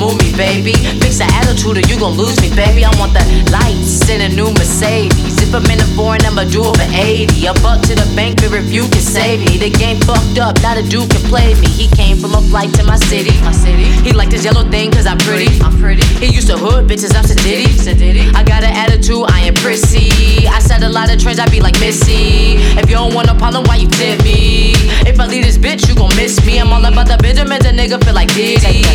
move 0.00 0.16
me, 0.18 0.32
baby. 0.34 0.72
Fix 1.00 1.18
the 1.18 1.24
attitude 1.24 1.76
or 1.76 1.84
you 1.86 1.98
gon' 2.00 2.16
lose 2.16 2.40
me, 2.40 2.48
baby. 2.56 2.84
I 2.84 2.90
want 2.98 3.12
the 3.12 3.24
lights 3.52 4.08
in 4.08 4.22
a 4.22 4.28
new 4.30 4.50
Mercedes. 4.52 5.39
If 5.50 5.56
I'm 5.56 5.66
in 5.66 5.82
the 5.82 5.90
foreign, 5.98 6.22
I'ma 6.22 6.46
do 6.46 6.62
it 6.62 6.78
for 6.78 6.86
80. 6.94 7.50
A 7.50 7.52
buck 7.58 7.82
to 7.90 7.98
the 7.98 8.06
bank, 8.14 8.38
but 8.38 8.54
if 8.54 8.70
you 8.70 8.86
can 8.86 9.02
save 9.02 9.42
me. 9.42 9.58
The 9.58 9.66
game 9.66 9.98
fucked 10.06 10.38
up, 10.38 10.54
not 10.62 10.78
a 10.78 10.82
dude 10.86 11.10
can 11.10 11.26
play 11.26 11.58
me. 11.58 11.66
He 11.66 11.90
came 11.90 12.22
from 12.22 12.38
a 12.38 12.42
flight 12.54 12.70
to 12.78 12.86
my 12.86 12.94
city. 13.10 13.34
My 13.42 13.50
city. 13.50 13.90
He 14.06 14.12
liked 14.12 14.30
this 14.30 14.44
yellow 14.44 14.62
thing 14.70 14.92
cause 14.92 15.10
I'm 15.10 15.18
pretty. 15.18 15.50
I'm 15.58 15.74
pretty. 15.74 16.06
He 16.22 16.30
used 16.30 16.46
to 16.54 16.56
hood 16.56 16.86
bitches, 16.86 17.18
I'm 17.18 17.26
Sadiddy. 17.26 17.66
Sadiddy. 17.66 18.30
I 18.30 18.46
got 18.46 18.62
an 18.62 18.70
attitude, 18.70 19.26
I 19.26 19.40
am 19.50 19.54
prissy. 19.58 20.46
I 20.46 20.60
said 20.62 20.84
a 20.84 20.88
lot 20.88 21.10
of 21.10 21.18
trends, 21.18 21.40
I 21.40 21.50
be 21.50 21.58
like 21.58 21.74
Missy. 21.80 22.54
If 22.78 22.86
you 22.86 22.94
don't 22.94 23.12
want 23.12 23.26
no 23.26 23.34
problem, 23.34 23.64
why 23.66 23.82
you 23.82 23.88
tip 23.90 24.22
me? 24.22 24.78
If 25.02 25.18
I 25.18 25.26
leave 25.26 25.42
this 25.42 25.58
bitch, 25.58 25.88
you 25.88 25.96
gon' 25.98 26.14
miss 26.14 26.38
me. 26.46 26.60
I'm 26.60 26.70
all 26.70 26.84
about 26.84 27.08
the 27.08 27.18
Benjamins, 27.18 27.66
a 27.66 27.74
nigga 27.74 27.98
feel 28.04 28.14
like 28.14 28.30
Diddy. 28.38 28.86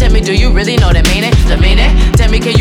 Tell 0.00 0.10
me, 0.10 0.22
do 0.22 0.32
you 0.32 0.48
really 0.56 0.76
know? 0.80 0.88
The 0.88 1.04
meaning? 1.12 1.36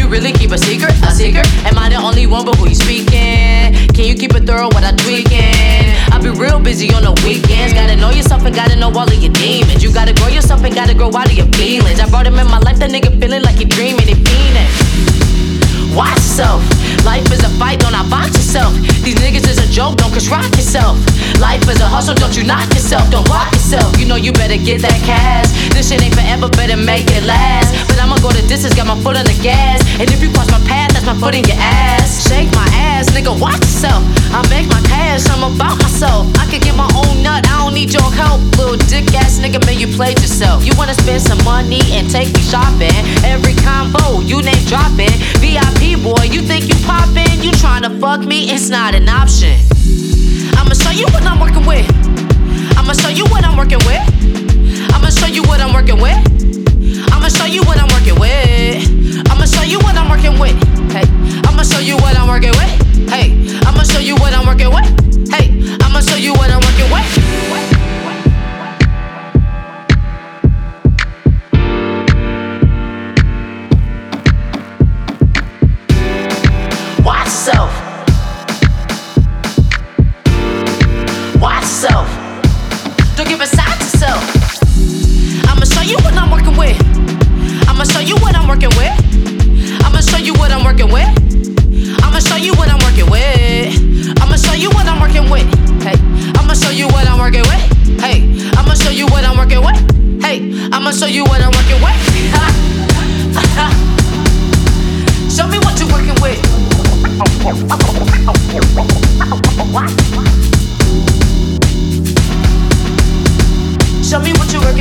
You 0.08 0.14
really 0.14 0.32
keep 0.32 0.52
a 0.52 0.58
secret? 0.58 0.96
A 1.04 1.12
secret? 1.12 1.46
Am 1.68 1.78
I 1.78 1.90
the 1.90 2.00
only 2.00 2.28
one, 2.28 2.46
but 2.46 2.56
who 2.56 2.70
you 2.70 2.80
speaking? 2.80 3.76
Can 3.92 4.08
you 4.08 4.16
keep 4.16 4.32
it 4.40 4.48
thorough 4.48 4.72
what 4.72 4.80
I 4.80 4.96
tweaking? 4.96 5.84
I 6.16 6.18
be 6.24 6.30
real 6.32 6.64
busy 6.64 6.94
on 6.96 7.04
the 7.04 7.12
weekends. 7.28 7.74
Gotta 7.74 7.98
know 7.98 8.12
yourself 8.12 8.46
and 8.46 8.56
gotta 8.56 8.78
know 8.78 8.88
all 8.88 9.04
of 9.04 9.20
your 9.20 9.34
demons. 9.34 9.84
You 9.84 9.92
gotta 9.92 10.14
grow 10.14 10.30
yourself 10.30 10.64
and 10.64 10.74
gotta 10.74 10.94
grow 10.94 11.12
out 11.12 11.28
of 11.28 11.36
your 11.36 11.52
feelings. 11.60 12.00
I 12.00 12.08
brought 12.08 12.26
him 12.26 12.40
in 12.40 12.48
my 12.48 12.60
life, 12.60 12.80
that 12.80 12.90
nigga 12.90 13.20
feeling 13.20 13.44
like 13.44 13.60
he 13.60 13.66
dreaming, 13.66 14.08
he 14.08 14.16
fiending. 14.16 14.72
Watch 15.92 16.16
yourself. 16.16 16.64
Life 17.04 17.28
is 17.28 17.44
a 17.44 17.52
fight, 17.60 17.82
don't 17.82 17.92
outbox 17.92 18.32
yourself. 18.32 18.67
Don't 19.96 20.12
cause 20.12 20.28
rock 20.30 20.50
yourself. 20.58 20.98
Life 21.40 21.64
is 21.70 21.80
a 21.80 21.88
hustle, 21.88 22.16
don't 22.16 22.36
you 22.36 22.44
knock 22.44 22.68
yourself, 22.74 23.10
don't 23.12 23.26
block 23.26 23.52
yourself. 23.54 23.96
You 24.00 24.06
know 24.06 24.18
you 24.18 24.34
better 24.34 24.58
get 24.58 24.82
that 24.82 25.00
cash. 25.06 25.48
This 25.72 25.90
shit 25.90 26.02
ain't 26.02 26.16
forever, 26.16 26.50
better 26.50 26.76
make 26.76 27.08
it 27.14 27.24
last. 27.24 27.72
But 27.88 28.02
I'ma 28.02 28.18
go 28.20 28.34
the 28.34 28.42
distance, 28.50 28.74
got 28.74 28.88
my 28.88 28.98
foot 29.00 29.16
on 29.16 29.26
the 29.26 29.38
gas. 29.40 29.86
And 30.02 30.10
if 30.10 30.20
you 30.22 30.34
cross 30.34 30.50
my 30.52 30.60
path, 30.66 30.92
that's 30.92 31.06
my 31.06 31.16
foot 31.16 31.36
in 31.36 31.46
your 31.46 31.60
ass. 31.62 32.28
Shake 32.28 32.50
my 32.58 32.68
ass, 32.74 33.08
nigga, 33.14 33.32
watch 33.40 33.62
yourself. 33.62 34.04
I 34.34 34.42
make 34.50 34.68
my 34.68 34.82
cash, 34.90 35.30
I'm 35.30 35.46
about 35.46 35.78
myself. 35.80 36.28
I 36.42 36.50
can 36.50 36.60
get 36.60 36.76
my 36.76 36.90
own 36.98 37.24
nut, 37.24 37.46
I 37.48 37.64
don't 37.64 37.74
need 37.74 37.94
your 37.94 38.10
help. 38.12 38.42
Little 38.58 38.82
dick 38.90 39.14
ass 39.14 39.40
nigga, 39.40 39.64
man, 39.66 39.78
you 39.78 39.88
played 39.88 40.20
yourself. 40.20 40.66
You 40.66 40.74
wanna 40.76 40.98
spend 40.98 41.22
some 41.22 41.40
money 41.46 41.82
and 41.94 42.10
take 42.10 42.34
me 42.34 42.42
shopping. 42.42 42.98
Every 43.24 43.54
combo, 43.62 44.20
you 44.26 44.42
name 44.42 44.64
dropping. 44.66 45.14
VIP 45.38 46.02
boy, 46.02 46.28
you 46.34 46.42
think 46.42 46.68
you 46.68 46.76
poppin'? 46.86 47.46
You 47.46 47.52
tryna 47.52 48.00
fuck 48.02 48.26
me? 48.26 48.50
It's 48.50 48.70
not 48.70 48.96
an 48.96 49.08
option. 49.08 49.77
I'ma 50.68 50.74
show 50.74 50.92
you 50.92 51.06
what 51.14 51.24
I'm 51.24 51.40
working 51.40 51.66
with. 51.66 52.07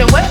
Me 0.07 0.13
what. 0.13 0.25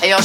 Hey, 0.00 0.10
yo. 0.10 0.18